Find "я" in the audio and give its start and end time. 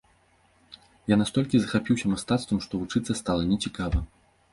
1.13-1.17